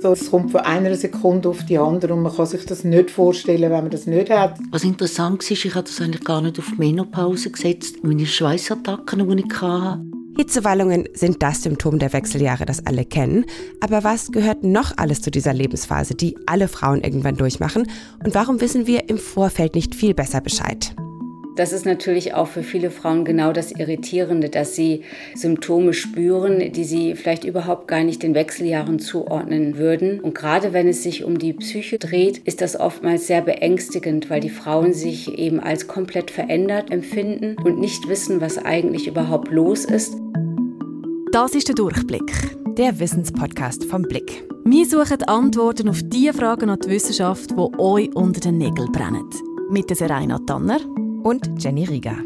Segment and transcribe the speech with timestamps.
[0.00, 3.10] So, es kommt von einer Sekunde auf die andere und man kann sich das nicht
[3.10, 4.56] vorstellen, wenn man das nicht hat.
[4.70, 9.44] Was interessant war, ich habe das eigentlich gar nicht auf Menopause gesetzt, meine Schweißattacken, die
[9.44, 10.00] ich hatte.
[10.36, 13.44] Hitzewallungen sind das Symptom der Wechseljahre, das alle kennen.
[13.80, 17.90] Aber was gehört noch alles zu dieser Lebensphase, die alle Frauen irgendwann durchmachen?
[18.24, 20.94] Und warum wissen wir im Vorfeld nicht viel besser Bescheid?
[21.58, 25.02] Das ist natürlich auch für viele Frauen genau das Irritierende, dass sie
[25.34, 30.20] Symptome spüren, die sie vielleicht überhaupt gar nicht den Wechseljahren zuordnen würden.
[30.20, 34.38] Und gerade wenn es sich um die Psyche dreht, ist das oftmals sehr beängstigend, weil
[34.38, 39.84] die Frauen sich eben als komplett verändert empfinden und nicht wissen, was eigentlich überhaupt los
[39.84, 40.14] ist.
[41.32, 42.32] Das ist der Durchblick.
[42.76, 44.44] Der Wissenspodcast vom Blick.
[44.64, 49.28] Wir suchen Antworten auf die Fragen an die Wissenschaft, die euch unter den Nägeln brennen.
[49.70, 50.78] Mit der Serena Tanner
[51.28, 52.16] und Jenny Rieger.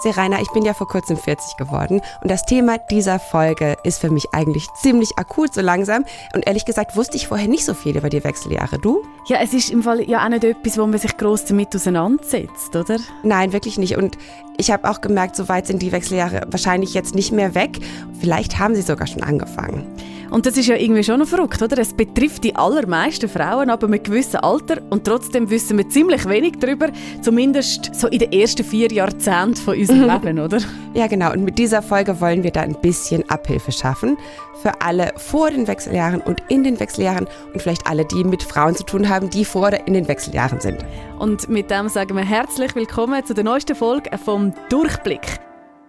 [0.00, 4.10] Serena, ich bin ja vor kurzem 40 geworden und das Thema dieser Folge ist für
[4.10, 6.04] mich eigentlich ziemlich akut so langsam
[6.34, 8.78] und ehrlich gesagt wusste ich vorher nicht so viel über die Wechseljahre.
[8.78, 9.02] Du?
[9.26, 12.74] Ja, es ist im Fall ja auch nicht etwas, wo man sich groß damit auseinandersetzt,
[12.74, 12.96] oder?
[13.22, 14.16] Nein, wirklich nicht und
[14.56, 17.80] ich habe auch gemerkt, so weit sind die Wechseljahre wahrscheinlich jetzt nicht mehr weg.
[18.18, 19.84] Vielleicht haben sie sogar schon angefangen.
[20.30, 21.78] Und das ist ja irgendwie schon noch verrückt, oder?
[21.78, 26.54] Es betrifft die allermeisten Frauen aber mit gewissem Alter und trotzdem wissen wir ziemlich wenig
[26.58, 26.88] darüber,
[27.22, 30.10] zumindest so in den ersten vier Jahrzehnten von unserem mhm.
[30.10, 30.58] Leben, oder?
[30.94, 31.32] Ja, genau.
[31.32, 34.16] Und mit dieser Folge wollen wir da ein bisschen Abhilfe schaffen
[34.62, 38.74] für alle vor den Wechseljahren und in den Wechseljahren und vielleicht alle, die mit Frauen
[38.74, 40.84] zu tun haben, die vor oder in den Wechseljahren sind.
[41.18, 45.45] Und mit dem sagen wir herzlich willkommen zu der neuesten Folge vom Durchblick.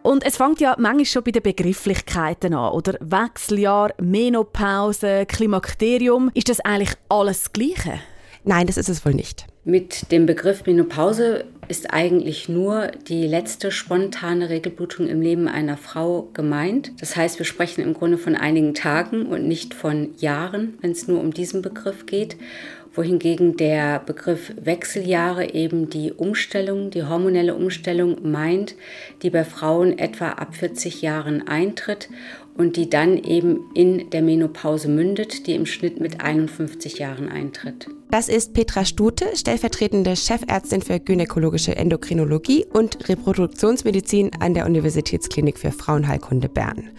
[0.08, 2.94] Und es fängt ja manchmal schon bei den Begrifflichkeiten an, oder?
[3.02, 6.32] Wechseljahr, Menopause, Klimakterium.
[6.34, 8.00] Ist das eigentlich alles das Gleiche?
[8.46, 9.46] Nein, das ist es wohl nicht.
[9.66, 16.30] Mit dem Begriff Menopause ist eigentlich nur die letzte spontane Regelblutung im Leben einer Frau
[16.34, 16.94] gemeint.
[17.02, 21.10] Das heißt, wir sprechen im Grunde von einigen Tagen und nicht von Jahren, wenn es
[21.10, 22.38] nur um diesen Begriff geht
[22.98, 28.76] wohingegen der Begriff Wechseljahre eben die Umstellung, die hormonelle Umstellung meint,
[29.22, 32.10] die bei Frauen etwa ab 40 Jahren eintritt
[32.58, 37.88] und die dann eben in der Menopause mündet, die im Schnitt mit 51 Jahren eintritt.
[38.10, 45.72] Das ist Petra Stute, stellvertretende Chefärztin für gynäkologische Endokrinologie und Reproduktionsmedizin an der Universitätsklinik für
[45.72, 46.90] Frauenheilkunde Bern.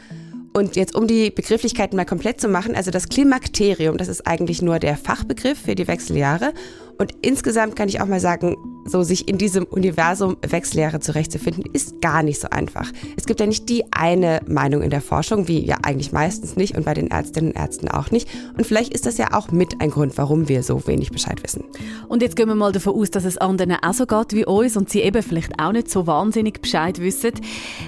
[0.52, 4.62] Und jetzt, um die Begrifflichkeiten mal komplett zu machen, also das Klimakterium, das ist eigentlich
[4.62, 6.52] nur der Fachbegriff für die Wechseljahre.
[6.98, 12.00] Und insgesamt kann ich auch mal sagen, so sich in diesem Universum Wechseljahre zurechtzufinden, ist
[12.00, 12.90] gar nicht so einfach.
[13.16, 16.76] Es gibt ja nicht die eine Meinung in der Forschung, wie ja eigentlich meistens nicht
[16.76, 18.28] und bei den Ärztinnen und Ärzten auch nicht.
[18.56, 21.64] Und vielleicht ist das ja auch mit ein Grund, warum wir so wenig Bescheid wissen.
[22.08, 24.76] Und jetzt gehen wir mal davon aus, dass es anderen auch so geht wie uns
[24.76, 27.32] und sie eben vielleicht auch nicht so wahnsinnig Bescheid wissen.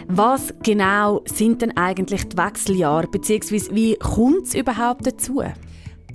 [0.08, 5.42] Was genau sind denn eigentlich die Wechseljahre, beziehungsweise wie kommt es überhaupt dazu?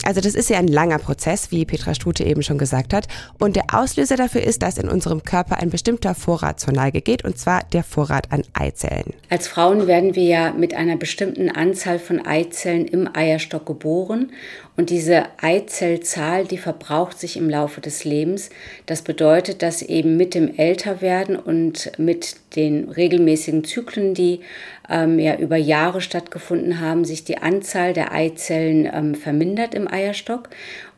[0.04, 3.08] Also das ist ja ein langer Prozess, wie Petra Stute eben schon gesagt hat.
[3.40, 7.24] Und der Auslöser dafür ist, dass in unserem Körper ein bestimmter Vorrat zur Neige geht,
[7.24, 9.14] und zwar der Vorrat an Eizellen.
[9.30, 14.32] Als Frauen werden wir ja mit einer bestimmten Anzahl von Eizellen im Eierstock geboren.
[14.78, 18.50] Und diese Eizellzahl, die verbraucht sich im Laufe des Lebens.
[18.86, 24.42] Das bedeutet, dass eben mit dem Älterwerden und mit den regelmäßigen Zyklen, die
[24.90, 30.50] ähm, ja über Jahre stattgefunden haben, sich die Anzahl der Eizellen ähm, vermindert im Eierstock.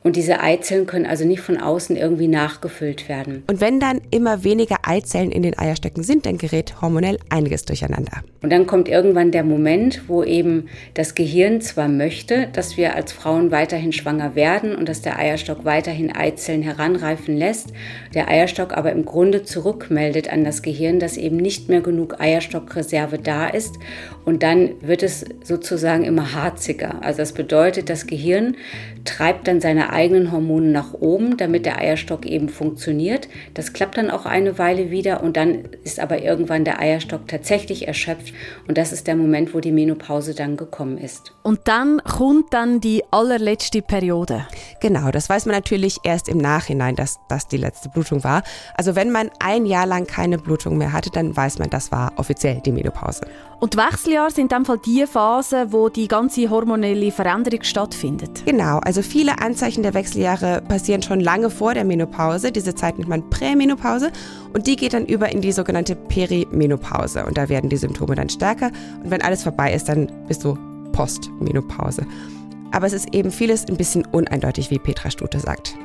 [0.08, 3.44] Und diese Eizellen können also nicht von außen irgendwie nachgefüllt werden.
[3.48, 8.24] Und wenn dann immer weniger Eizellen in den Eierstöcken sind, dann gerät hormonell einiges durcheinander.
[8.42, 13.12] Und dann kommt irgendwann der Moment, wo eben das Gehirn zwar möchte, dass wir als
[13.12, 17.74] Frauen weiterhin schwanger werden und dass der Eierstock weiterhin Eizellen heranreifen lässt,
[18.14, 23.18] der Eierstock aber im Grunde zurückmeldet an das Gehirn, dass eben nicht mehr genug Eierstockreserve
[23.18, 23.76] da ist.
[24.24, 27.04] Und dann wird es sozusagen immer harziger.
[27.04, 28.56] Also das bedeutet, das Gehirn
[29.04, 33.28] treibt dann seine eigenen Hormone nach oben, damit der Eierstock eben funktioniert.
[33.56, 37.88] Das klappt dann auch eine Weile wieder und dann ist aber irgendwann der Eierstock tatsächlich
[37.88, 38.32] erschöpft
[38.68, 41.34] und das ist der Moment, wo die Menopause dann gekommen ist.
[41.42, 44.46] Und dann kommt dann die allerletzte Periode.
[44.82, 48.44] Genau, das weiß man natürlich erst im Nachhinein, dass das die letzte Blutung war.
[48.76, 52.14] Also wenn man ein Jahr lang keine Blutung mehr hatte, dann weiß man, das war
[52.18, 53.22] offiziell die Menopause.
[53.60, 58.46] Und die Wechseljahre sind in dem Fall die Phase, wo die ganze hormonelle Veränderung stattfindet.
[58.46, 62.52] Genau, also viele Anzeichen der Wechseljahre passieren schon lange vor der Menopause.
[62.52, 64.12] Diese Zeit nennt man Prämenopause
[64.54, 68.30] und die geht dann über in die sogenannte Perimenopause und da werden die Symptome dann
[68.30, 68.72] stärker
[69.04, 70.56] und wenn alles vorbei ist, dann bist du
[70.92, 72.06] Postmenopause.
[72.72, 75.76] Aber es ist eben vieles ein bisschen uneindeutig, wie Petra Stute sagt.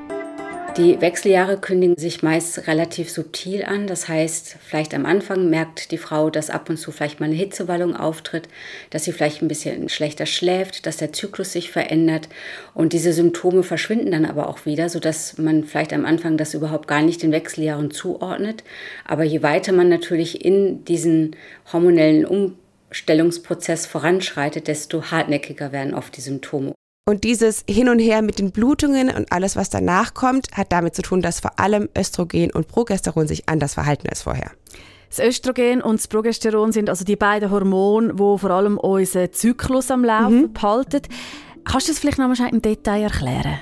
[0.78, 3.86] Die Wechseljahre kündigen sich meist relativ subtil an.
[3.86, 7.34] Das heißt, vielleicht am Anfang merkt die Frau, dass ab und zu vielleicht mal eine
[7.34, 8.48] Hitzewallung auftritt,
[8.88, 12.30] dass sie vielleicht ein bisschen schlechter schläft, dass der Zyklus sich verändert.
[12.72, 16.88] Und diese Symptome verschwinden dann aber auch wieder, sodass man vielleicht am Anfang das überhaupt
[16.88, 18.64] gar nicht den Wechseljahren zuordnet.
[19.04, 21.36] Aber je weiter man natürlich in diesen
[21.70, 26.72] hormonellen Umstellungsprozess voranschreitet, desto hartnäckiger werden oft die Symptome.
[27.04, 30.94] Und dieses Hin und Her mit den Blutungen und alles, was danach kommt, hat damit
[30.94, 34.52] zu tun, dass vor allem Östrogen und Progesteron sich anders verhalten als vorher.
[35.08, 39.90] Das Östrogen und das Progesteron sind also die beiden Hormone, die vor allem unseren Zyklus
[39.90, 40.52] am Laufen mhm.
[40.52, 41.02] behalten.
[41.64, 43.58] Kannst du das vielleicht noch mal im Detail erklären?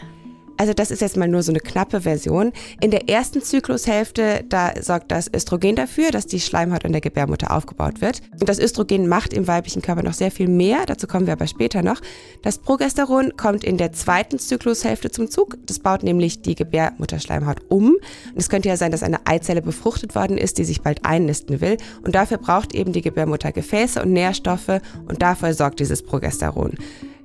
[0.61, 2.53] Also das ist jetzt mal nur so eine knappe Version.
[2.83, 7.57] In der ersten Zyklushälfte, da sorgt das Östrogen dafür, dass die Schleimhaut an der Gebärmutter
[7.57, 8.21] aufgebaut wird.
[8.39, 11.47] Und das Östrogen macht im weiblichen Körper noch sehr viel mehr, dazu kommen wir aber
[11.47, 12.03] später noch.
[12.43, 15.57] Das Progesteron kommt in der zweiten Zyklushälfte zum Zug.
[15.65, 17.93] Das baut nämlich die Gebärmutterschleimhaut um.
[17.93, 21.63] Und es könnte ja sein, dass eine Eizelle befruchtet worden ist, die sich bald einnisten
[21.63, 21.79] will.
[22.05, 26.75] Und dafür braucht eben die Gebärmutter Gefäße und Nährstoffe und dafür sorgt dieses Progesteron.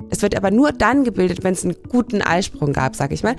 [0.09, 3.35] Es wird aber nur dann gebildet, wenn es einen guten Eisprung gab, sag ich mal.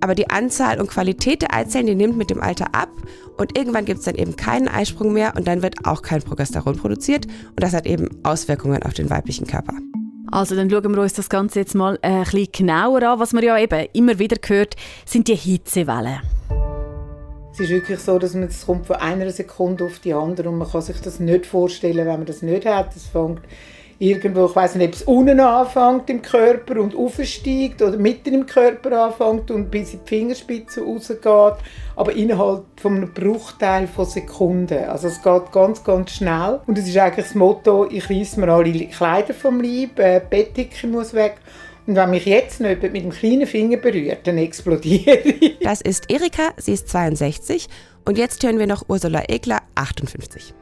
[0.00, 2.90] Aber die Anzahl und Qualität der Eizellen, die nimmt mit dem Alter ab
[3.36, 6.76] und irgendwann gibt es dann eben keinen Eisprung mehr und dann wird auch kein Progesteron
[6.76, 9.74] produziert und das hat eben Auswirkungen auf den weiblichen Körper.
[10.30, 13.20] Also dann schauen wir uns das Ganze jetzt mal ein bisschen genauer an.
[13.20, 14.74] Was man ja eben immer wieder hört,
[15.04, 16.20] sind die Hitzewellen.
[17.52, 20.58] Es ist wirklich so, dass man es kommt von einer Sekunde auf die andere und
[20.58, 22.94] man kann sich das nicht vorstellen, wenn man das nicht hat.
[22.94, 23.40] Es fängt
[23.98, 28.46] irgendwo, ich weiß nicht, ob es unten anfängt im Körper und aufsteigt oder mitten im
[28.46, 31.64] Körper anfängt und bis in die Fingerspitze rausgeht,
[31.96, 34.84] aber innerhalb von einem Bruchteil von Sekunden.
[34.84, 38.48] Also es geht ganz, ganz schnell und es ist eigentlich das Motto, ich reiss mir
[38.48, 41.36] alle Kleider vom Leib, äh, Bettdecke muss weg
[41.86, 45.58] und wenn mich jetzt noch jemand mit dem kleinen Finger berührt, dann explodiere ich.
[45.60, 47.68] Das ist Erika, sie ist 62
[48.06, 50.54] und jetzt hören wir noch Ursula Egler, 58.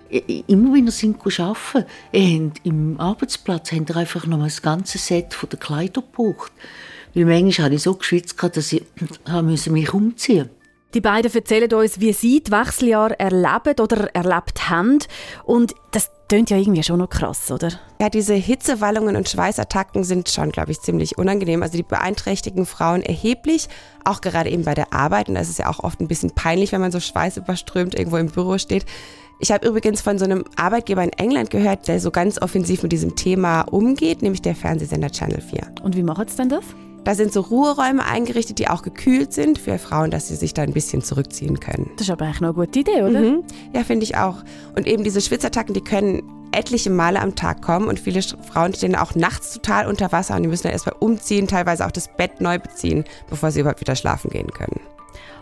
[0.47, 5.35] Immer wenn ihr sind arbeiten, ihr im Arbeitsplatz habt ihr einfach noch das ganze Set
[5.35, 6.53] von der Kleider gebraucht.
[7.13, 8.83] Weil manchmal habe ich so geschwitzt, dass ich
[9.71, 10.64] mich umziehen musste.
[10.95, 15.01] Die beiden erzählen uns, wie sie die Wechseljahre erleben oder erlebt haben.
[15.45, 17.73] Und das klingt ja irgendwie schon noch krass, oder?
[18.01, 21.65] Ja, diese Hitzewallungen und Schweißattacken sind schon, glaube ich, ziemlich unangenehm.
[21.65, 23.69] Also die beeinträchtigen Frauen erheblich,
[24.05, 25.29] auch gerade eben bei der Arbeit.
[25.29, 28.29] Und das ist ja auch oft ein bisschen peinlich, wenn man so schweißüberströmt irgendwo im
[28.29, 28.87] Büro steht.
[29.41, 32.93] Ich habe übrigens von so einem Arbeitgeber in England gehört, der so ganz offensiv mit
[32.93, 35.73] diesem Thema umgeht, nämlich der Fernsehsender Channel 4.
[35.83, 36.65] Und wie macht es denn das?
[37.05, 40.63] Da sind so Ruheräume eingerichtet, die auch gekühlt sind für Frauen, dass sie sich da
[40.63, 41.91] ein bisschen zurückziehen können.
[41.97, 43.21] Das ist aber eigentlich eine gute Idee, oder?
[43.21, 43.45] Mhm.
[43.75, 44.37] Ja, finde ich auch.
[44.75, 46.23] Und eben diese Schwitzattacken, die können
[46.53, 50.45] etliche Male am Tag kommen und viele Frauen stehen auch nachts total unter Wasser und
[50.45, 53.97] die müssen dann erstmal umziehen, teilweise auch das Bett neu beziehen, bevor sie überhaupt wieder
[53.97, 54.81] schlafen gehen können.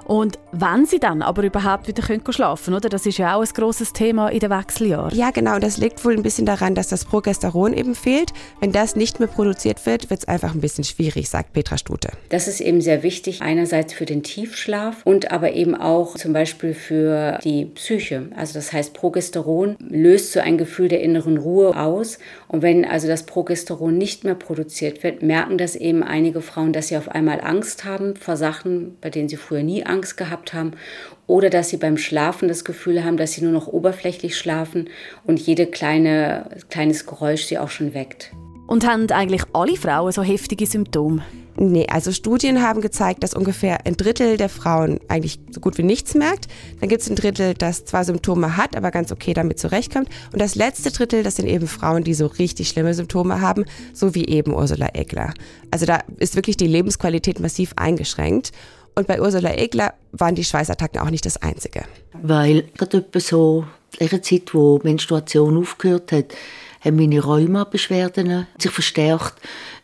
[0.06, 2.88] Und wenn sie dann aber überhaupt wieder können schlafen oder?
[2.88, 5.16] Das ist ja auch ein großes Thema in den Wechseljahren.
[5.16, 5.58] Ja, genau.
[5.58, 8.32] Das liegt wohl ein bisschen daran, dass das Progesteron eben fehlt.
[8.60, 12.10] Wenn das nicht mehr produziert wird, wird es einfach ein bisschen schwierig, sagt Petra Stute.
[12.31, 16.75] Das ist eben sehr wichtig, einerseits für den Tiefschlaf und aber eben auch zum Beispiel
[16.75, 18.28] für die Psyche.
[18.37, 22.19] Also das heißt, Progesteron löst so ein Gefühl der inneren Ruhe aus.
[22.48, 26.88] Und wenn also das Progesteron nicht mehr produziert wird, merken das eben einige Frauen, dass
[26.88, 30.54] sie auf einmal Angst haben vor Sachen, bei denen sie früher nie Angst Angst gehabt
[30.54, 30.72] haben
[31.26, 34.88] oder dass sie beim Schlafen das Gefühl haben, dass sie nur noch oberflächlich schlafen
[35.24, 38.32] und jede kleine kleines Geräusch sie auch schon weckt.
[38.66, 41.22] Und haben eigentlich alle Frauen so heftige Symptome?
[41.56, 45.82] Nee, also Studien haben gezeigt, dass ungefähr ein Drittel der Frauen eigentlich so gut wie
[45.82, 46.46] nichts merkt.
[46.81, 50.08] Dann gibt es ein Drittel, das zwar Symptome hat, aber ganz okay damit zurechtkommt.
[50.32, 54.14] Und das letzte Drittel, das sind eben Frauen, die so richtig schlimme Symptome haben, so
[54.14, 55.34] wie eben Ursula Egler.
[55.70, 58.52] Also da ist wirklich die Lebensqualität massiv eingeschränkt.
[58.94, 61.84] Und bei Ursula Egler waren die Schweißattacken auch nicht das einzige.
[62.20, 63.65] Weil gerade so
[63.99, 66.34] in der Zeit, wo die Menstruation aufgehört hat,
[66.81, 69.34] haben meine Rheuma-Beschwerden sich verstärkt.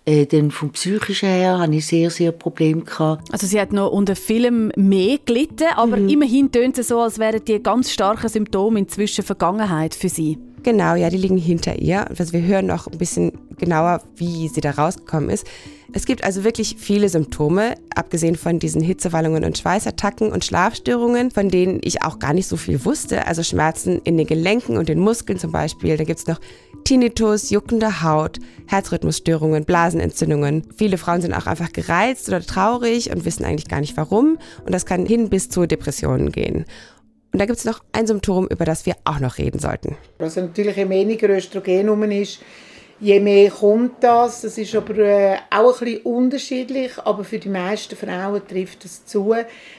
[0.04, 2.82] Äh, dann vom Psychischen her hatte ich sehr, sehr Probleme.
[2.82, 3.32] Gehabt.
[3.32, 6.08] Also sie hat noch unter vielem mehr gelitten, aber mhm.
[6.08, 10.38] immerhin tönt es so, als wären die ganz starken Symptome inzwischen Vergangenheit für sie.
[10.62, 12.08] Genau, ja, die liegen hinter ihr.
[12.10, 15.46] Also wir hören noch ein bisschen genauer, wie sie da rausgekommen ist.
[15.92, 21.48] Es gibt also wirklich viele Symptome, abgesehen von diesen Hitzewallungen und Schweißattacken und Schlafstörungen, von
[21.48, 23.26] denen ich auch gar nicht so viel wusste.
[23.26, 25.96] Also Schmerzen in den Gelenken und den Muskeln zum Beispiel.
[25.96, 26.40] Da gibt es noch
[26.84, 30.64] Tinnitus, juckende Haut, Herzrhythmusstörungen, Blasenentzündungen.
[30.76, 34.38] Viele Frauen sind auch einfach gereizt oder traurig und wissen eigentlich gar nicht warum.
[34.66, 36.66] Und das kann hin bis zu Depressionen gehen.
[37.32, 39.96] Und da gibt es noch ein Symptom, über das wir auch noch reden sollten.
[40.18, 42.40] Also natürlich, je weniger Östrogen ist,
[43.00, 47.48] Je mehr kommt das, das ist aber äh, auch ein bisschen unterschiedlich, aber für die
[47.48, 49.36] meisten Frauen trifft es zu.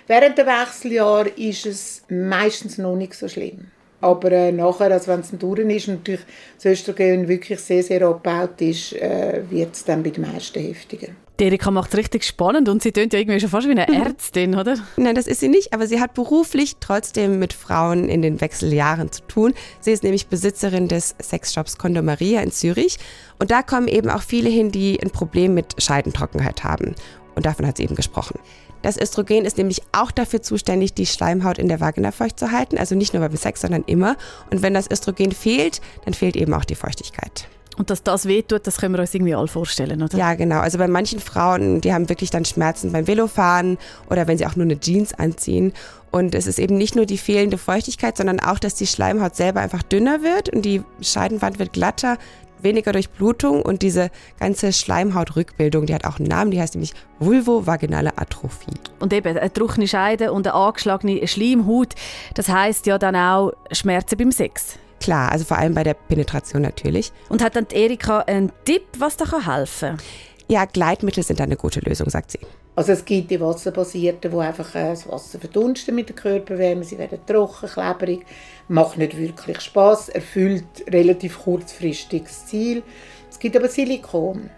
[0.07, 3.71] Während der Wechseljahr ist es meistens noch nicht so schlimm.
[3.99, 6.25] Aber äh, nachher, also wenn es durch ist und natürlich
[6.55, 11.09] das Östrogen wirklich sehr, sehr abgebaut ist, äh, wird es dann bei den meisten heftiger.
[11.39, 13.87] Die Erika macht es richtig spannend und sie tönt ja irgendwie schon fast wie eine
[13.87, 14.75] Ärztin, oder?
[14.97, 19.09] Nein, das ist sie nicht, aber sie hat beruflich trotzdem mit Frauen in den Wechseljahren
[19.09, 19.53] zu tun.
[19.79, 22.97] Sie ist nämlich Besitzerin des Sexshops Condomaria in Zürich
[23.39, 26.93] und da kommen eben auch viele hin, die ein Problem mit Scheidentrockenheit haben.
[27.35, 28.37] Und davon hat sie eben gesprochen.
[28.81, 32.77] Das Östrogen ist nämlich auch dafür zuständig, die Schleimhaut in der Vagina feucht zu halten,
[32.77, 34.17] also nicht nur beim Sex, sondern immer.
[34.51, 37.47] Und wenn das Östrogen fehlt, dann fehlt eben auch die Feuchtigkeit.
[37.79, 40.17] Und dass das wehtut, das können wir uns irgendwie alle vorstellen, oder?
[40.17, 40.59] Ja, genau.
[40.59, 43.77] Also bei manchen Frauen, die haben wirklich dann Schmerzen beim Velofahren
[44.09, 45.71] oder wenn sie auch nur eine Jeans anziehen.
[46.11, 49.61] Und es ist eben nicht nur die fehlende Feuchtigkeit, sondern auch, dass die Schleimhaut selber
[49.61, 52.17] einfach dünner wird und die Scheidenwand wird glatter,
[52.61, 58.17] weniger Durchblutung und diese ganze Schleimhautrückbildung, die hat auch einen Namen, die heißt nämlich vulvovaginale
[58.17, 58.73] Atrophie.
[58.99, 61.95] Und eben eine trockene Scheide und eine angeschlagene Schleimhaut,
[62.33, 64.77] das heißt ja dann auch Schmerzen beim Sex.
[64.99, 67.11] Klar, also vor allem bei der Penetration natürlich.
[67.29, 70.05] Und hat dann Erika einen Tipp, was da helfen kann?
[70.47, 72.39] Ja, Gleitmittel sind eine gute Lösung, sagt sie.
[72.75, 76.97] Also es gibt die wasserbasierten, die einfach äh, das Wasser verdunsten mit der Körperwärme, sie
[76.97, 78.25] werden trocken, klebrig,
[78.67, 82.83] macht nicht wirklich Spaß, erfüllt relativ kurzfristig das Ziel.
[83.29, 84.49] Es gibt aber Silikon.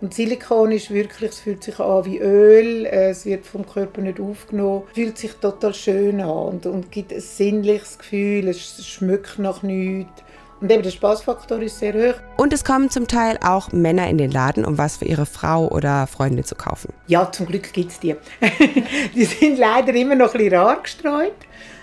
[0.00, 4.02] Und Silikon ist wirklich, es fühlt sich an wie Öl, äh, es wird vom Körper
[4.02, 9.38] nicht aufgenommen, fühlt sich total schön an und, und gibt ein sinnliches Gefühl, es schmeckt
[9.38, 10.22] nach nichts.
[10.60, 12.14] Und eben der Spaßfaktor ist sehr hoch.
[12.38, 15.68] Und es kommen zum Teil auch Männer in den Laden, um was für ihre Frau
[15.68, 16.94] oder Freundin zu kaufen.
[17.06, 18.16] Ja, zum Glück gibt es die.
[19.14, 21.34] die sind leider immer noch ein bisschen rar gestreut.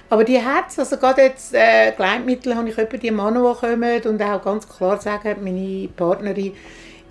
[0.10, 0.80] Aber die hat es.
[0.80, 4.68] Also gerade jetzt äh, Gleitmittel habe ich etwa die Männer, die kommen und auch ganz
[4.68, 6.54] klar sagen, meine Partnerin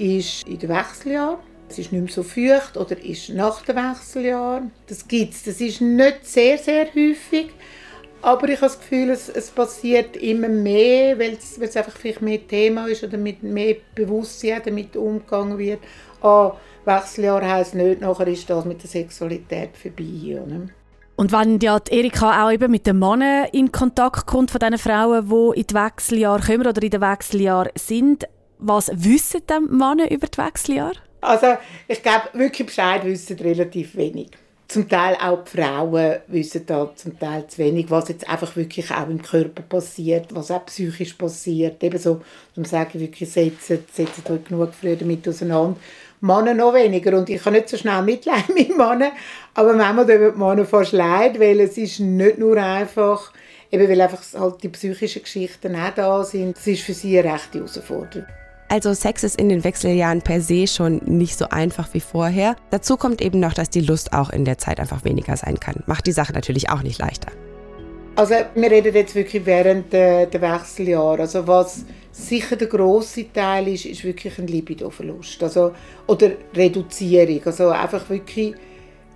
[0.03, 1.39] ist in den Wechseljahr.
[1.69, 4.63] Es ist nicht mehr so feucht oder ist nach dem Wechseljahr.
[4.89, 5.45] Das gibt es.
[5.45, 7.51] Das ist nicht sehr, sehr häufig.
[8.21, 11.97] Aber ich habe das Gefühl, es, es passiert immer mehr, weil es, weil es einfach
[11.97, 15.81] vielleicht mehr Thema ist oder mit mehr Bewusstsein damit umgegangen wird.
[16.21, 16.53] Ah,
[16.85, 20.41] Wechseljahr heisst nicht, nachher ist das mit der Sexualität vorbei.
[20.41, 20.69] Oder?
[21.17, 24.79] Und wenn ja die Erika auch eben mit den Männern in Kontakt kommt, von diesen
[24.79, 28.27] Frauen, die in die Wechseljahre kommen oder in den Wechseljahren sind,
[28.63, 30.97] was wissen die Männer über die Wechseljahre?
[31.21, 34.31] Also ich glaube, wirklich Bescheid wissen relativ wenig.
[34.69, 38.91] Zum Teil auch die Frauen wissen da zum Teil zu wenig, was jetzt einfach wirklich
[38.91, 41.83] auch im Körper passiert, was auch psychisch passiert.
[41.85, 42.23] Eben so,
[42.57, 45.77] um sagen, wirklich setzen, setzen euch genug früher damit auseinander.
[46.23, 47.19] Männer noch weniger.
[47.19, 49.13] Und ich kann nicht so schnell Mitleid mit Männern,
[49.55, 53.33] aber manchmal tun die Männer fast leid, weil es ist nicht nur einfach,
[53.71, 56.57] eben weil einfach halt die psychischen Geschichten auch da sind.
[56.57, 58.27] Es ist für sie eine rechte Herausforderung.
[58.73, 62.57] Also Sex ist in den Wechseljahren per se schon nicht so einfach wie vorher.
[62.71, 65.83] Dazu kommt eben noch, dass die Lust auch in der Zeit einfach weniger sein kann.
[65.85, 67.31] Macht die Sache natürlich auch nicht leichter.
[68.17, 71.21] Also wir reden jetzt wirklich während der, der Wechseljahre.
[71.21, 75.43] Also was sicher der grosse Teil ist, ist wirklich ein Libidoverlust.
[75.43, 75.73] Also,
[76.07, 77.43] oder Reduzierung.
[77.45, 78.55] Also einfach wirklich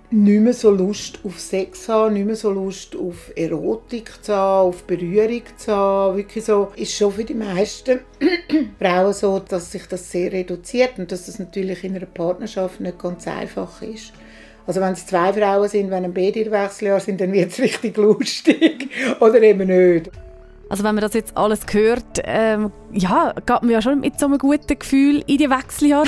[0.09, 4.69] nicht mehr so Lust auf Sex haben, nicht mehr so Lust auf Erotik zu haben,
[4.69, 6.17] auf Berührung zu haben.
[6.17, 7.99] Wirklich so, ist schon für die meisten
[8.79, 12.99] Frauen so, dass sich das sehr reduziert und dass das natürlich in einer Partnerschaft nicht
[12.99, 14.13] ganz einfach ist.
[14.65, 17.97] Also wenn es zwei Frauen sind, wenn ein in Wechseljahr sind, dann wird es richtig
[17.97, 20.09] lustig oder eben nicht.
[20.69, 24.25] Also wenn man das jetzt alles hört, ähm, ja, geht man ja schon mit so
[24.25, 26.07] einem guten Gefühl in die Wechseljahre.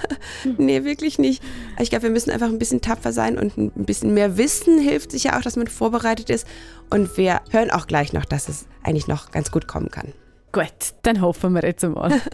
[0.58, 1.42] nee, wirklich nicht.
[1.78, 5.10] Ich glaube, wir müssen einfach ein bisschen tapfer sein und ein bisschen mehr wissen hilft
[5.12, 6.46] sicher auch, dass man vorbereitet ist.
[6.88, 10.12] Und wir hören auch gleich noch, dass es eigentlich noch ganz gut kommen kann.
[10.52, 12.20] Gut, dann hoffen wir jetzt mal.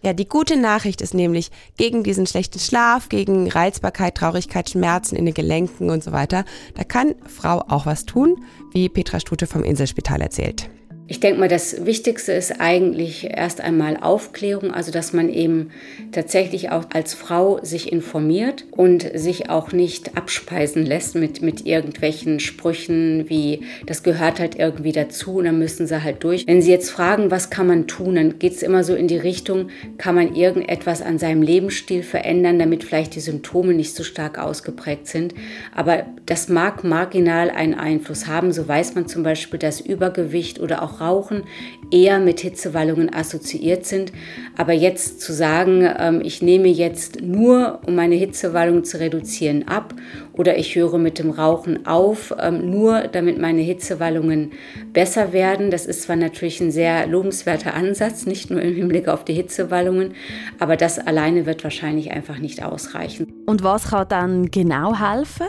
[0.00, 5.24] Ja, die gute Nachricht ist nämlich, gegen diesen schlechten Schlaf, gegen Reizbarkeit, Traurigkeit, Schmerzen in
[5.24, 6.44] den Gelenken und so weiter,
[6.76, 10.70] da kann Frau auch was tun, wie Petra Stute vom Inselspital erzählt.
[11.10, 15.70] Ich denke mal, das Wichtigste ist eigentlich erst einmal Aufklärung, also dass man eben
[16.12, 22.40] tatsächlich auch als Frau sich informiert und sich auch nicht abspeisen lässt mit, mit irgendwelchen
[22.40, 26.46] Sprüchen wie, das gehört halt irgendwie dazu und dann müssen sie halt durch.
[26.46, 29.16] Wenn Sie jetzt fragen, was kann man tun, dann geht es immer so in die
[29.16, 34.38] Richtung, kann man irgendetwas an seinem Lebensstil verändern, damit vielleicht die Symptome nicht so stark
[34.38, 35.34] ausgeprägt sind.
[35.74, 38.52] Aber das mag marginal einen Einfluss haben.
[38.52, 41.44] So weiß man zum Beispiel, dass Übergewicht oder auch auch Rauchen
[41.90, 44.12] eher mit Hitzewallungen assoziiert sind.
[44.56, 49.94] Aber jetzt zu sagen, ähm, ich nehme jetzt nur, um meine Hitzewallungen zu reduzieren, ab
[50.32, 54.52] oder ich höre mit dem Rauchen auf, ähm, nur damit meine Hitzewallungen
[54.92, 59.24] besser werden, das ist zwar natürlich ein sehr lobenswerter Ansatz, nicht nur im Hinblick auf
[59.24, 60.14] die Hitzewallungen,
[60.58, 63.32] aber das alleine wird wahrscheinlich einfach nicht ausreichen.
[63.46, 65.46] Und was kann dann genau helfen?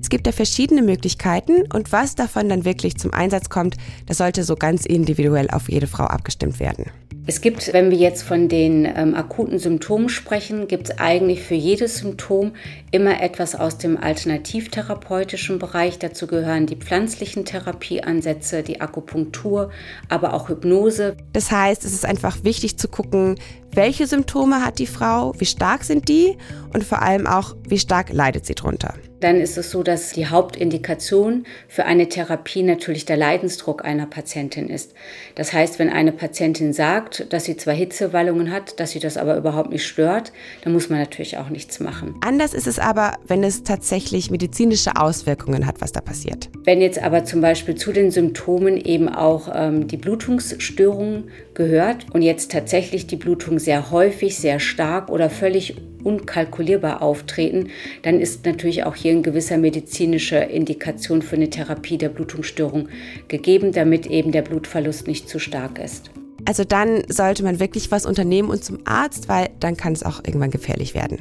[0.00, 3.76] Es gibt ja verschiedene Möglichkeiten und was davon dann wirklich zum Einsatz kommt,
[4.06, 6.86] das sollte so ganz individuell auf jede Frau abgestimmt werden.
[7.28, 11.56] Es gibt, wenn wir jetzt von den ähm, akuten Symptomen sprechen, gibt es eigentlich für
[11.56, 12.52] jedes Symptom
[12.90, 15.98] immer etwas aus dem alternativtherapeutischen Bereich.
[15.98, 19.70] Dazu gehören die pflanzlichen Therapieansätze, die Akupunktur,
[20.08, 21.18] aber auch Hypnose.
[21.34, 23.34] Das heißt, es ist einfach wichtig zu gucken,
[23.72, 26.36] welche Symptome hat die Frau, wie stark sind die
[26.72, 30.26] und vor allem auch, wie stark leidet sie drunter dann ist es so, dass die
[30.26, 34.94] Hauptindikation für eine Therapie natürlich der Leidensdruck einer Patientin ist.
[35.34, 39.36] Das heißt, wenn eine Patientin sagt, dass sie zwar Hitzewallungen hat, dass sie das aber
[39.36, 40.32] überhaupt nicht stört,
[40.62, 42.14] dann muss man natürlich auch nichts machen.
[42.20, 46.48] Anders ist es aber, wenn es tatsächlich medizinische Auswirkungen hat, was da passiert.
[46.64, 52.22] Wenn jetzt aber zum Beispiel zu den Symptomen eben auch ähm, die Blutungsstörung gehört und
[52.22, 57.68] jetzt tatsächlich die Blutung sehr häufig, sehr stark oder völlig unkalkulierbar auftreten,
[58.02, 62.88] dann ist natürlich auch hier eine gewisse medizinische Indikation für eine Therapie der Blutungsstörung
[63.28, 66.10] gegeben, damit eben der Blutverlust nicht zu stark ist.
[66.44, 70.24] Also dann sollte man wirklich was unternehmen und zum Arzt, weil dann kann es auch
[70.24, 71.18] irgendwann gefährlich werden.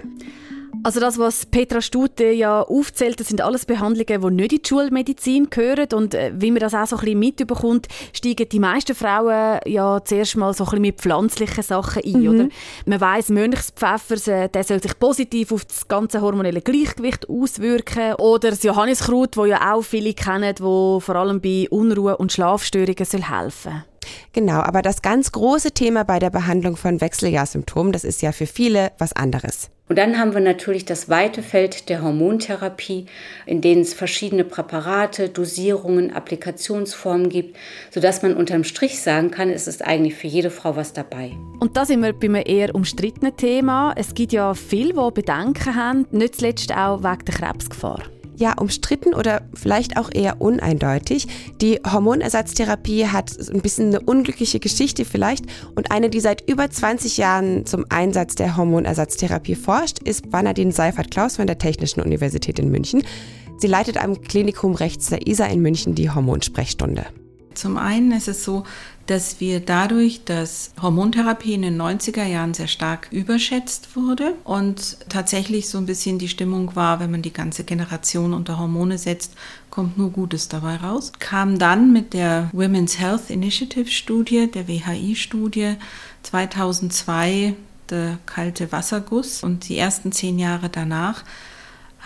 [0.84, 4.68] Also das, was Petra Stute ja aufzählt, das sind alles Behandlungen, die nicht in die
[4.68, 5.88] Schulmedizin gehören.
[5.94, 10.04] Und äh, wie man das auch so ein bisschen mitbekommt, steigen die meisten Frauen ja
[10.04, 12.22] zuerst mal so ein bisschen mit pflanzlichen Sachen ein.
[12.22, 12.28] Mhm.
[12.28, 12.50] Oder?
[12.86, 18.16] Man weiss, Mönchspfeffer, der soll sich positiv auf das ganze hormonelle Gleichgewicht auswirken.
[18.16, 23.06] Oder das Johanniskraut, das ja auch viele kennen, wo vor allem bei Unruhe und Schlafstörungen
[23.06, 23.84] soll helfen
[24.34, 28.48] Genau, aber das ganz große Thema bei der Behandlung von Wechseljahrsymptomen, das ist ja für
[28.48, 29.70] viele was anderes.
[29.90, 33.06] Und dann haben wir natürlich das weite Feld der Hormontherapie,
[33.46, 37.56] in denen es verschiedene Präparate, Dosierungen, Applikationsformen gibt,
[37.92, 41.32] sodass man unterm Strich sagen kann, es ist eigentlich für jede Frau was dabei.
[41.60, 43.94] Und da sind wir bei einem eher umstrittenen Thema.
[43.96, 48.04] Es gibt ja viele, die Bedenken haben, nicht zuletzt auch wegen der Krebsgefahr
[48.38, 51.28] ja umstritten oder vielleicht auch eher uneindeutig.
[51.62, 57.18] Die Hormonersatztherapie hat ein bisschen eine unglückliche Geschichte vielleicht und eine, die seit über 20
[57.18, 63.04] Jahren zum Einsatz der Hormonersatztherapie forscht, ist Bernadine Seifert-Klaus von der Technischen Universität in München.
[63.58, 67.06] Sie leitet am Klinikum rechts der ISA in München die Hormonsprechstunde.
[67.58, 68.66] Zum einen ist es so,
[69.08, 75.70] dass wir dadurch, dass Hormontherapie in den 90er Jahren sehr stark überschätzt wurde und tatsächlich
[75.70, 79.34] so ein bisschen die Stimmung war, wenn man die ganze Generation unter Hormone setzt,
[79.72, 81.14] kommt nur Gutes dabei raus.
[81.20, 85.76] Kam dann mit der Women's Health Initiative Studie, der WHI-Studie
[86.24, 87.56] 2002
[87.90, 91.24] der kalte Wasserguss und die ersten zehn Jahre danach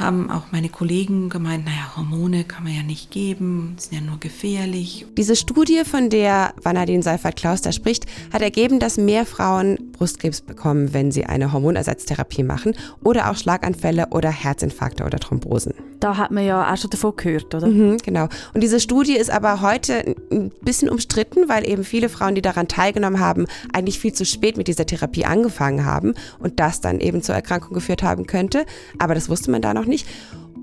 [0.01, 4.19] haben auch meine Kollegen gemeint, naja, Hormone kann man ja nicht geben, sind ja nur
[4.19, 5.05] gefährlich.
[5.17, 10.93] Diese Studie, von der Vanadin Seifert-Klaus da spricht, hat ergeben, dass mehr Frauen Brustkrebs bekommen,
[10.93, 15.90] wenn sie eine Hormonersatztherapie machen oder auch Schlaganfälle oder Herzinfarkte oder Thrombosen.
[16.01, 17.67] Da hat man ja auch schon davon gehört, oder?
[17.67, 18.27] Mhm, genau.
[18.55, 22.67] Und diese Studie ist aber heute ein bisschen umstritten, weil eben viele Frauen, die daran
[22.67, 27.21] teilgenommen haben, eigentlich viel zu spät mit dieser Therapie angefangen haben und das dann eben
[27.21, 28.65] zur Erkrankung geführt haben könnte.
[28.97, 30.07] Aber das wusste man da noch nicht.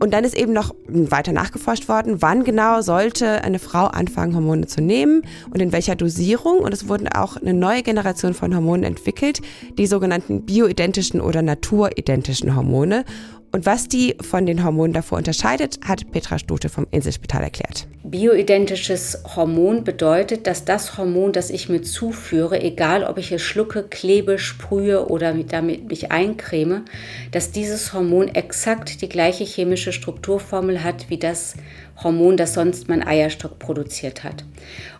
[0.00, 4.66] Und dann ist eben noch weiter nachgeforscht worden, wann genau sollte eine Frau anfangen, Hormone
[4.66, 5.22] zu nehmen
[5.52, 6.58] und in welcher Dosierung.
[6.58, 9.40] Und es wurden auch eine neue Generation von Hormonen entwickelt,
[9.76, 13.04] die sogenannten bioidentischen oder naturidentischen Hormone.
[13.50, 17.86] Und was die von den Hormonen davor unterscheidet, hat Petra Stute vom Inselspital erklärt.
[18.02, 23.82] Bioidentisches Hormon bedeutet, dass das Hormon, das ich mir zuführe, egal ob ich es schlucke,
[23.82, 26.84] klebe, sprühe oder damit mich eincreme,
[27.32, 31.54] dass dieses Hormon exakt die gleiche chemische Strukturformel hat wie das
[32.02, 34.44] Hormon, das sonst mein Eierstock produziert hat.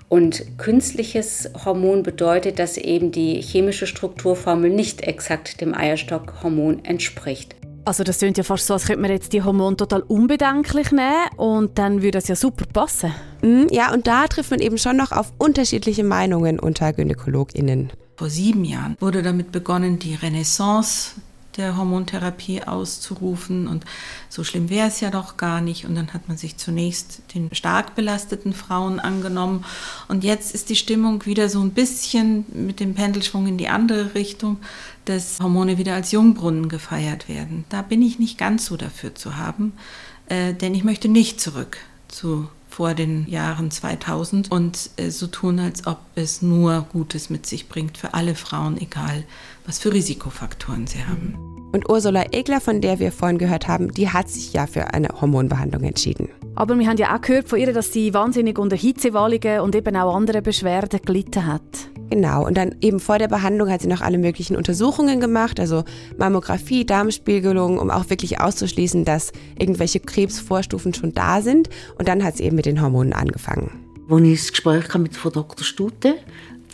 [0.08, 7.58] Und künstliches Hormon bedeutet, dass eben die chemische Strukturformel nicht exakt dem Eierstockhormon entspricht.
[7.88, 11.27] Also das klingt ja fast so, als könnte man jetzt die Hormone total unbedenklich nehmen
[11.38, 13.14] und dann würde das ja super passen.
[13.40, 17.90] Mm, ja, und da trifft man eben schon noch auf unterschiedliche Meinungen unter GynäkologInnen.
[18.18, 21.12] Vor sieben Jahren wurde damit begonnen, die Renaissance
[21.59, 23.66] der Hormontherapie auszurufen.
[23.66, 23.85] Und
[24.29, 25.85] so schlimm wäre es ja doch gar nicht.
[25.85, 29.64] Und dann hat man sich zunächst den stark belasteten Frauen angenommen.
[30.07, 34.14] Und jetzt ist die Stimmung wieder so ein bisschen mit dem Pendelschwung in die andere
[34.14, 34.59] Richtung,
[35.09, 37.64] dass Hormone wieder als Jungbrunnen gefeiert werden.
[37.68, 39.73] Da bin ich nicht ganz so dafür zu haben,
[40.29, 45.59] äh, denn ich möchte nicht zurück zu vor den Jahren 2000 und äh, so tun,
[45.59, 49.25] als ob es nur Gutes mit sich bringt für alle Frauen, egal
[49.66, 51.37] was für Risikofaktoren sie haben.
[51.73, 55.09] Und Ursula Egler, von der wir vorhin gehört haben, die hat sich ja für eine
[55.09, 56.29] Hormonbehandlung entschieden.
[56.55, 59.97] Aber wir haben ja auch gehört von ihr, dass sie wahnsinnig unter Hitzewallungen und eben
[59.97, 61.62] auch andere Beschwerden gelitten hat.
[62.11, 65.85] Genau, und dann eben vor der Behandlung hat sie noch alle möglichen Untersuchungen gemacht, also
[66.16, 71.68] Mammographie, Darmspiegelung, um auch wirklich auszuschließen, dass irgendwelche Krebsvorstufen schon da sind.
[71.99, 73.71] Und dann hat sie eben mit den Hormonen angefangen.
[74.11, 75.64] Als ich das Gespräch mit Frau Dr.
[75.64, 76.14] Stute,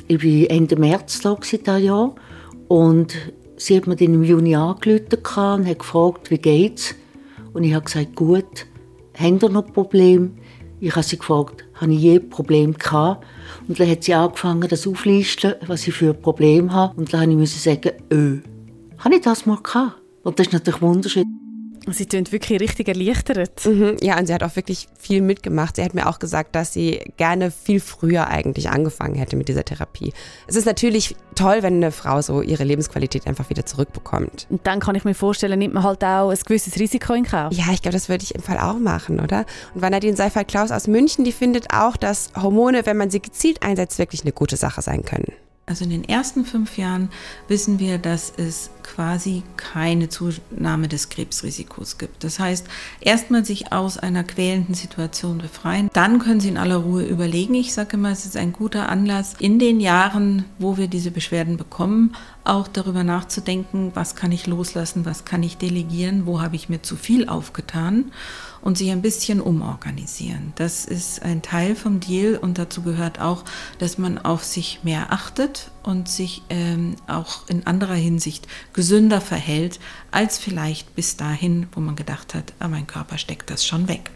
[0.06, 2.14] ich war Ende März da dieses Jahr
[2.68, 3.14] und
[3.56, 6.94] sie hat mir dann im Juni angerufen und hat gefragt, wie geht's?
[7.52, 8.66] Und ich habe gesagt, gut.
[9.16, 10.30] Haben ihr noch Probleme?
[10.80, 13.24] Ich habe sie gefragt, habe ich je Probleme gehabt?
[13.68, 16.94] Und dann hat sie angefangen, das aufzulisten, was ich für ein Problem habe.
[16.96, 18.38] Und dann musste ich sagen, öh,
[18.98, 20.00] habe ich das mal gehabt?
[20.22, 21.43] Und das ist natürlich wunderschön.
[21.92, 23.64] Sie klingt wirklich richtig erleichtert.
[23.66, 25.76] Mhm, ja, und sie hat auch wirklich viel mitgemacht.
[25.76, 29.64] Sie hat mir auch gesagt, dass sie gerne viel früher eigentlich angefangen hätte mit dieser
[29.64, 30.12] Therapie.
[30.46, 34.46] Es ist natürlich toll, wenn eine Frau so ihre Lebensqualität einfach wieder zurückbekommt.
[34.50, 37.52] Und dann kann ich mir vorstellen, nimmt man halt auch ein gewisses Risiko in Kauf.
[37.52, 39.44] Ja, ich glaube, das würde ich im Fall auch machen, oder?
[39.74, 43.98] Und Vanadine Seifert-Klaus aus München, die findet auch, dass Hormone, wenn man sie gezielt einsetzt,
[43.98, 45.32] wirklich eine gute Sache sein können.
[45.66, 47.08] Also in den ersten fünf Jahren
[47.48, 52.22] wissen wir, dass es quasi keine Zunahme des Krebsrisikos gibt.
[52.22, 52.66] Das heißt,
[53.00, 57.54] erstmal sich aus einer quälenden Situation befreien, dann können Sie in aller Ruhe überlegen.
[57.54, 61.56] Ich sage immer, es ist ein guter Anlass, in den Jahren, wo wir diese Beschwerden
[61.56, 66.68] bekommen, auch darüber nachzudenken, was kann ich loslassen, was kann ich delegieren, wo habe ich
[66.68, 68.12] mir zu viel aufgetan
[68.64, 70.54] und sich ein bisschen umorganisieren.
[70.56, 73.44] Das ist ein Teil vom Deal und dazu gehört auch,
[73.78, 79.80] dass man auf sich mehr achtet und sich ähm, auch in anderer Hinsicht gesünder verhält,
[80.10, 84.13] als vielleicht bis dahin, wo man gedacht hat, ah, mein Körper steckt das schon weg.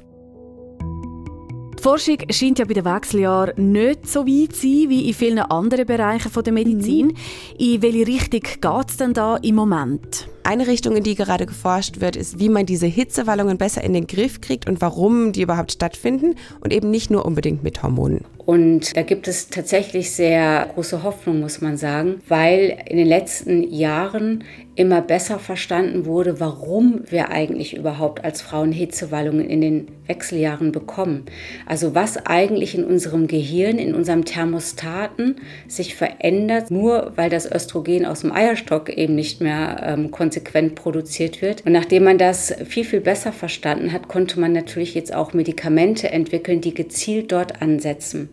[1.79, 5.39] Die Forschung scheint ja bei den Wechseljahren nicht so weit zu sein wie in vielen
[5.39, 7.07] anderen Bereichen der Medizin.
[7.07, 7.15] Mhm.
[7.57, 10.29] In welche Richtung geht es denn da im Moment?
[10.43, 14.09] Eine Richtung, in die gerade geforscht wird, ist, wie man diese Hitzewallungen besser in den
[14.09, 18.25] Griff kriegt und warum die überhaupt stattfinden und eben nicht nur unbedingt mit Hormonen.
[18.49, 23.63] Und da gibt es tatsächlich sehr große Hoffnung, muss man sagen, weil in den letzten
[23.63, 24.43] Jahren
[24.75, 31.27] immer besser verstanden wurde, warum wir eigentlich überhaupt als Frauen Hitzewallungen in den Wechseljahren bekommen.
[31.67, 38.07] Also was eigentlich in unserem Gehirn, in unserem Thermostaten sich verändert, nur weil das Östrogen
[38.07, 41.67] aus dem Eierstock eben nicht mehr ähm, konsequent produziert wird.
[41.67, 46.11] Und nachdem man das viel, viel besser verstanden hat, konnte man natürlich jetzt auch Medikamente
[46.11, 48.31] entwickeln, die gezielt dort ansetzen.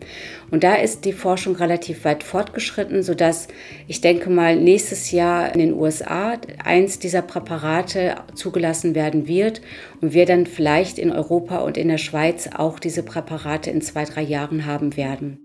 [0.51, 3.47] Und da ist die Forschung relativ weit fortgeschritten, sodass
[3.87, 9.61] ich denke mal nächstes Jahr in den USA eins dieser Präparate zugelassen werden wird
[10.01, 14.05] und wir dann vielleicht in Europa und in der Schweiz auch diese Präparate in zwei,
[14.05, 15.44] drei Jahren haben werden.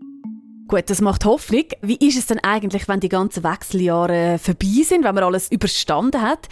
[0.70, 1.64] Gut, das macht Hoffnung.
[1.82, 6.22] Wie ist es denn eigentlich, wenn die ganzen Wechseljahre vorbei sind, wenn man alles überstanden
[6.22, 6.46] hat?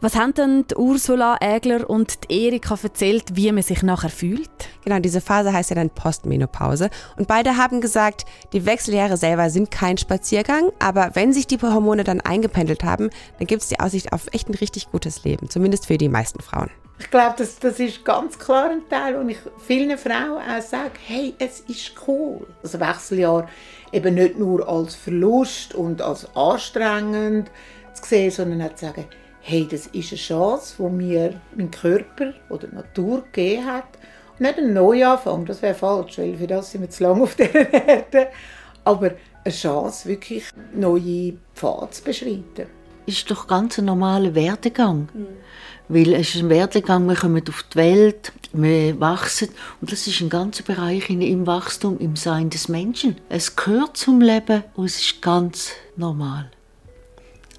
[0.00, 4.50] Was haben denn die Ursula Ägler und die Erika erzählt, wie man sich nachher fühlt?
[4.84, 6.90] Genau, diese Phase heißt ja dann Postmenopause.
[7.16, 12.02] Und beide haben gesagt, die Wechseljahre selber sind kein Spaziergang, aber wenn sich die Hormone
[12.02, 15.86] dann eingependelt haben, dann gibt es die Aussicht auf echt ein richtig gutes Leben, zumindest
[15.86, 16.70] für die meisten Frauen.
[17.02, 20.92] Ich glaube, das, das ist ganz klar ein Teil, wo ich vielen Frauen auch sage,
[21.04, 22.46] hey, es ist cool.
[22.62, 23.48] Das Wechseljahr
[23.90, 27.50] eben nicht nur als Verlust und als anstrengend
[27.92, 29.06] zu sehen, sondern auch zu sagen,
[29.40, 33.98] hey, das ist eine Chance, die mir mein Körper oder die Natur gegeben hat.
[34.38, 37.34] Und nicht ein Neuanfang, das wäre falsch, weil für das sind wir zu lange auf
[37.34, 38.28] dieser Erde.
[38.84, 39.10] Aber
[39.44, 42.81] eine Chance, wirklich neue Pfade zu beschreiten.
[43.06, 45.08] Ist doch ganz ein normaler Werdegang.
[45.12, 45.26] Mhm.
[45.88, 49.48] Weil es ist ein Werdegang, wir kommen auf die Welt, wir wachsen
[49.80, 53.16] und das ist ein ganzer Bereich im Wachstum, im Sein des Menschen.
[53.28, 56.50] Es gehört zum Leben und es ist ganz normal.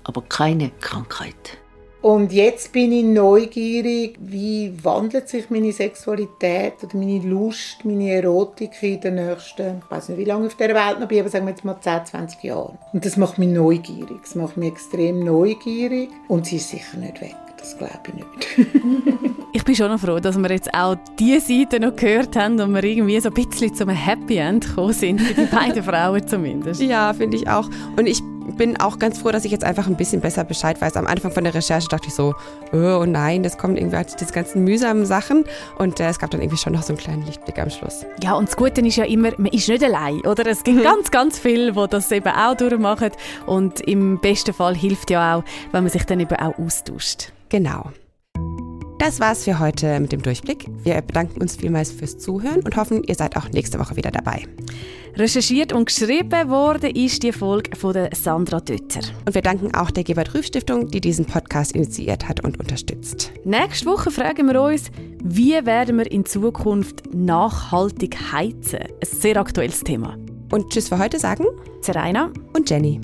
[0.03, 1.57] Aber keine Krankheit.
[2.03, 8.71] Und jetzt bin ich neugierig, wie wandelt sich meine Sexualität oder meine Lust, meine Erotik
[8.83, 11.29] in den nächsten, ich weiß nicht, wie lange ich auf dieser Welt noch bin, aber
[11.29, 12.77] sagen wir jetzt mal 10, 20 Jahren.
[12.91, 14.17] Und das macht mich neugierig.
[14.21, 17.37] Das macht mich extrem neugierig und sie ist sicher nicht weg.
[17.57, 18.69] Das glaube ich nicht.
[19.53, 22.73] ich bin schon noch froh, dass wir jetzt auch diese Seite noch gehört haben und
[22.73, 26.81] wir irgendwie so ein bisschen zum Happy End gekommen sind, für die beiden Frauen zumindest.
[26.81, 27.69] Ja, finde ich auch.
[27.95, 28.21] Und ich
[28.57, 30.95] bin auch ganz froh, dass ich jetzt einfach ein bisschen besser Bescheid weiß.
[30.97, 32.35] Am Anfang von der Recherche dachte ich so,
[32.71, 35.45] oh nein, das kommt irgendwie halt diese ganzen mühsamen Sachen.
[35.77, 38.05] Und äh, es gab dann irgendwie schon noch so einen kleinen Lichtblick am Schluss.
[38.21, 40.45] Ja, und das Gute ist ja immer, man ist nicht allein, oder?
[40.47, 40.83] Es gibt mhm.
[40.83, 43.11] ganz, ganz viele, die das eben auch durchmachen.
[43.45, 47.31] Und im besten Fall hilft ja auch, wenn man sich dann eben auch austauscht.
[47.49, 47.91] Genau.
[49.05, 50.65] Das war's für heute mit dem Durchblick.
[50.81, 54.47] Wir bedanken uns vielmals fürs Zuhören und hoffen, ihr seid auch nächste Woche wieder dabei.
[55.17, 59.01] Recherchiert und geschrieben worden ist die Folge von der Sandra Dötter.
[59.25, 63.33] Und wir danken auch der Gebert Rüff Stiftung, die diesen Podcast initiiert hat und unterstützt.
[63.43, 64.89] Nächste Woche fragen wir uns,
[65.21, 68.79] wie werden wir in Zukunft nachhaltig heizen?
[68.79, 70.15] Ein sehr aktuelles Thema.
[70.49, 71.43] Und Tschüss für heute sagen
[71.81, 73.01] Zeraina und Jenny.